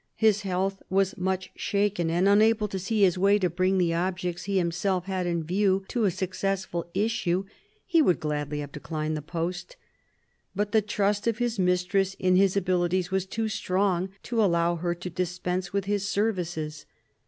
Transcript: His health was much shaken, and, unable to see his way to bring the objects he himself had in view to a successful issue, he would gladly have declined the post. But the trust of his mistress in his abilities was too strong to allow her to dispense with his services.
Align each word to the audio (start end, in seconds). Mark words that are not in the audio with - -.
His 0.15 0.41
health 0.41 0.81
was 0.89 1.15
much 1.15 1.51
shaken, 1.55 2.09
and, 2.09 2.27
unable 2.27 2.67
to 2.69 2.79
see 2.79 3.03
his 3.03 3.19
way 3.19 3.37
to 3.37 3.51
bring 3.51 3.77
the 3.77 3.93
objects 3.93 4.45
he 4.45 4.57
himself 4.57 5.05
had 5.05 5.27
in 5.27 5.43
view 5.43 5.85
to 5.89 6.05
a 6.05 6.09
successful 6.09 6.89
issue, 6.95 7.45
he 7.85 8.01
would 8.01 8.19
gladly 8.19 8.61
have 8.61 8.71
declined 8.71 9.15
the 9.15 9.21
post. 9.21 9.77
But 10.55 10.71
the 10.71 10.81
trust 10.81 11.27
of 11.27 11.37
his 11.37 11.59
mistress 11.59 12.15
in 12.15 12.35
his 12.35 12.57
abilities 12.57 13.11
was 13.11 13.27
too 13.27 13.47
strong 13.47 14.09
to 14.23 14.43
allow 14.43 14.77
her 14.77 14.95
to 14.95 15.09
dispense 15.11 15.71
with 15.71 15.85
his 15.85 16.09
services. 16.09 16.87